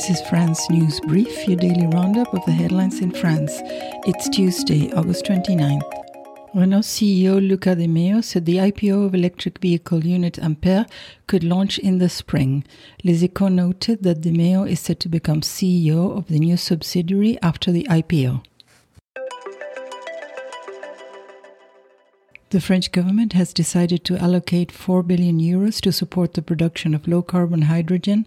This 0.00 0.18
is 0.18 0.28
France 0.30 0.70
News 0.70 0.98
Brief, 1.00 1.46
your 1.46 1.58
daily 1.58 1.86
roundup 1.86 2.32
of 2.32 2.42
the 2.46 2.52
headlines 2.52 3.00
in 3.00 3.10
France. 3.10 3.52
It's 4.06 4.30
Tuesday, 4.30 4.90
August 4.94 5.26
29th. 5.26 5.82
Renault 6.54 6.84
CEO 6.84 7.46
Luca 7.46 7.74
De 7.74 7.86
Meo 7.86 8.22
said 8.22 8.46
the 8.46 8.56
IPO 8.56 9.04
of 9.04 9.14
electric 9.14 9.58
vehicle 9.58 10.06
unit 10.06 10.38
Ampere 10.38 10.86
could 11.26 11.44
launch 11.44 11.78
in 11.78 11.98
the 11.98 12.08
spring. 12.08 12.64
Les 13.04 13.22
Echos 13.22 13.52
noted 13.52 14.02
that 14.02 14.22
De 14.22 14.32
Meo 14.32 14.64
is 14.64 14.80
set 14.80 15.00
to 15.00 15.10
become 15.10 15.42
CEO 15.42 16.16
of 16.16 16.28
the 16.28 16.38
new 16.38 16.56
subsidiary 16.56 17.36
after 17.42 17.70
the 17.70 17.86
IPO. 17.90 18.42
The 22.50 22.60
French 22.60 22.90
government 22.90 23.32
has 23.34 23.52
decided 23.52 24.04
to 24.04 24.18
allocate 24.18 24.72
4 24.72 25.04
billion 25.04 25.38
euros 25.38 25.80
to 25.82 25.92
support 25.92 26.34
the 26.34 26.42
production 26.42 26.94
of 26.94 27.06
low 27.06 27.22
carbon 27.22 27.62
hydrogen 27.62 28.26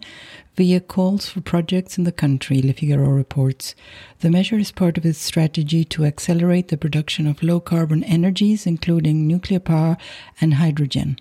via 0.55 0.80
calls 0.80 1.28
for 1.28 1.42
projects 1.42 1.98
in 1.98 2.05
the 2.05 2.14
country, 2.14 2.62
Le 2.62 2.72
Figaro 2.72 3.09
reports. 3.09 3.76
The 4.22 4.31
measure 4.31 4.58
is 4.58 4.72
part 4.72 4.98
of 4.98 5.05
its 5.05 5.20
strategy 5.20 5.84
to 5.84 6.05
accelerate 6.05 6.70
the 6.70 6.78
production 6.78 7.28
of 7.28 7.44
low 7.44 7.59
carbon 7.59 8.02
energies, 8.05 8.66
including 8.66 9.28
nuclear 9.28 9.59
power 9.59 9.98
and 10.40 10.53
hydrogen. 10.53 11.17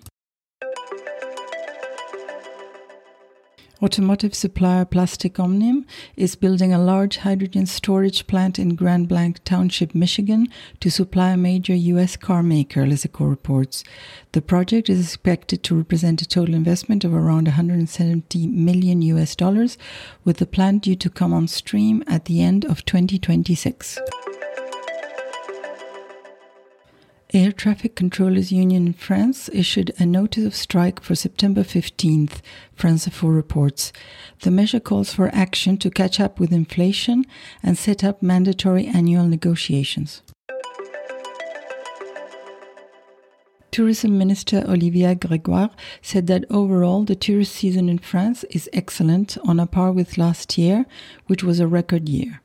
Automotive 3.83 4.33
supplier 4.33 4.85
Plastic 4.85 5.41
Omnium 5.41 5.85
is 6.15 6.37
building 6.37 6.71
a 6.71 6.81
large 6.81 7.17
hydrogen 7.17 7.65
storage 7.65 8.27
plant 8.27 8.57
in 8.57 8.75
Grand 8.75 9.09
Blanc 9.09 9.43
Township, 9.43 9.93
Michigan, 9.93 10.47
to 10.79 10.89
supply 10.89 11.31
a 11.31 11.37
major 11.37 11.75
U.S. 11.75 12.15
car 12.15 12.41
maker, 12.41 12.87
Les 12.87 13.05
Echos 13.05 13.29
reports. 13.29 13.83
The 14.31 14.41
project 14.41 14.89
is 14.89 15.01
expected 15.01 15.63
to 15.63 15.75
represent 15.75 16.21
a 16.21 16.25
total 16.25 16.55
investment 16.55 17.03
of 17.03 17.13
around 17.13 17.49
170 17.49 18.47
million 18.47 19.01
U.S. 19.01 19.35
dollars, 19.35 19.77
with 20.23 20.37
the 20.37 20.47
plant 20.47 20.83
due 20.83 20.95
to 20.95 21.09
come 21.09 21.33
on 21.33 21.49
stream 21.49 22.05
at 22.07 22.23
the 22.23 22.41
end 22.41 22.63
of 22.63 22.85
2026. 22.85 23.99
Air 27.35 27.51
Traffic 27.51 27.95
Controllers 27.95 28.51
Union 28.51 28.85
in 28.85 28.93
France 28.93 29.49
issued 29.51 29.91
a 29.97 30.05
notice 30.05 30.45
of 30.45 30.53
strike 30.53 31.01
for 31.01 31.15
September 31.15 31.63
15th, 31.63 32.41
France 32.75 33.07
Info 33.07 33.25
reports. 33.25 33.91
The 34.41 34.51
measure 34.51 34.79
calls 34.79 35.15
for 35.15 35.33
action 35.33 35.77
to 35.77 35.89
catch 35.89 36.19
up 36.19 36.39
with 36.39 36.51
inflation 36.51 37.25
and 37.63 37.75
set 37.75 38.03
up 38.03 38.21
mandatory 38.21 38.85
annual 38.85 39.25
negotiations. 39.25 40.21
Tourism 43.71 44.15
Minister 44.15 44.63
Olivia 44.67 45.15
Grégoire 45.15 45.71
said 46.03 46.27
that 46.27 46.45
overall 46.51 47.03
the 47.03 47.15
tourist 47.15 47.55
season 47.55 47.89
in 47.89 47.97
France 47.97 48.43
is 48.51 48.69
excellent, 48.73 49.39
on 49.43 49.59
a 49.59 49.65
par 49.65 49.91
with 49.91 50.19
last 50.19 50.55
year, 50.59 50.85
which 51.25 51.43
was 51.43 51.59
a 51.59 51.65
record 51.65 52.07
year. 52.07 52.41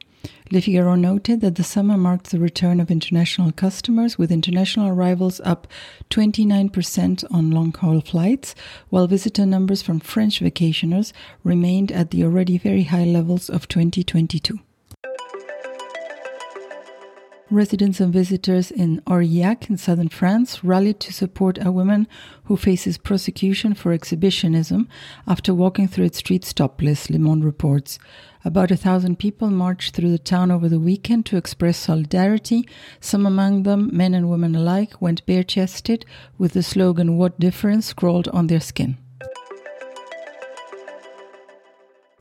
Le 0.51 0.61
Figaro 0.61 0.95
noted 0.95 1.41
that 1.41 1.57
the 1.57 1.63
summer 1.63 1.97
marked 1.97 2.31
the 2.31 2.39
return 2.39 2.81
of 2.81 2.91
international 2.91 3.53
customers, 3.53 4.17
with 4.17 4.33
international 4.33 4.89
arrivals 4.89 5.41
up 5.45 5.67
29% 6.11 7.25
on 7.31 7.51
long 7.51 7.73
haul 7.75 8.01
flights, 8.01 8.55
while 8.89 9.07
visitor 9.07 9.45
numbers 9.45 9.83
from 9.83 10.01
French 10.01 10.41
vacationers 10.41 11.13
remained 11.45 11.93
at 11.93 12.11
the 12.11 12.25
already 12.25 12.57
very 12.57 12.85
high 12.85 13.05
levels 13.05 13.51
of 13.51 13.69
2022. 13.69 14.59
Residents 17.51 17.99
and 17.99 18.13
visitors 18.13 18.71
in 18.71 19.01
Aurillac 19.07 19.71
in 19.71 19.79
southern 19.79 20.11
France 20.11 20.63
rallied 20.63 21.01
to 21.01 21.15
support 21.15 21.57
a 21.65 21.73
woman 21.73 22.07
who 22.45 22.59
faces 22.59 22.99
prosecution 22.99 23.73
for 23.73 23.95
exhibitionism 23.95 24.87
after 25.27 25.55
walking 25.55 25.89
through 25.89 26.05
its 26.05 26.19
streets 26.19 26.53
topless, 26.53 27.09
Le 27.09 27.19
Monde 27.19 27.43
reports. 27.43 27.99
About 28.45 28.71
a 28.71 28.77
thousand 28.77 29.19
people 29.19 29.49
marched 29.49 29.95
through 29.95 30.11
the 30.11 30.19
town 30.19 30.51
over 30.51 30.69
the 30.69 30.79
weekend 30.79 31.25
to 31.27 31.39
express 31.39 31.79
solidarity. 31.79 32.69
Some 33.01 33.25
among 33.25 33.63
them, 33.63 33.89
men 33.95 34.13
and 34.13 34.29
women 34.29 34.55
alike, 34.55 35.01
went 35.01 35.25
bare 35.25 35.43
chested 35.43 36.05
with 36.37 36.53
the 36.53 36.63
slogan, 36.63 37.17
What 37.17 37.41
difference? 37.41 37.87
scrawled 37.87 38.29
on 38.29 38.49
their 38.49 38.61
skin. 38.61 38.99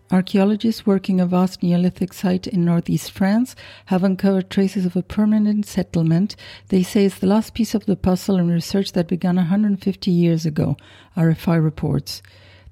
Archaeologists 0.10 0.86
working 0.86 1.20
a 1.20 1.26
vast 1.26 1.62
Neolithic 1.62 2.14
site 2.14 2.48
in 2.48 2.64
northeast 2.64 3.12
France 3.12 3.56
have 3.88 4.06
uncovered 4.06 4.50
traces 4.50 4.86
of 4.86 4.96
a 4.96 5.04
permanent 5.04 5.66
settlement 5.66 6.38
they 6.70 6.82
say 6.82 7.06
is 7.06 7.20
the 7.20 7.28
last 7.28 7.54
piece 7.54 7.76
of 7.76 7.86
the 7.86 7.98
puzzle 7.98 8.38
in 8.38 8.50
research 8.50 8.94
that 8.94 9.10
began 9.10 9.36
150 9.36 10.10
years 10.10 10.46
ago, 10.46 10.78
RFI 11.18 11.62
reports. 11.62 12.22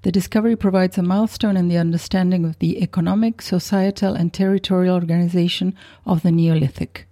The 0.03 0.13
discovery 0.13 0.55
provides 0.55 0.97
a 0.97 1.03
milestone 1.03 1.57
in 1.57 1.67
the 1.67 1.77
understanding 1.77 2.45
of 2.45 2.57
the 2.59 2.81
economic, 2.81 3.41
societal, 3.41 4.13
and 4.13 4.31
territorial 4.31 4.95
organization 4.95 5.75
of 6.05 6.21
the 6.21 6.31
Neolithic. 6.31 7.05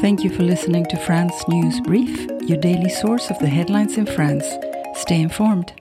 Thank 0.00 0.24
you 0.24 0.30
for 0.30 0.42
listening 0.42 0.84
to 0.86 0.96
France 0.98 1.34
News 1.48 1.80
Brief, 1.80 2.26
your 2.42 2.58
daily 2.58 2.90
source 2.90 3.30
of 3.30 3.38
the 3.38 3.46
headlines 3.46 3.96
in 3.96 4.04
France. 4.04 4.46
Stay 4.94 5.20
informed. 5.20 5.79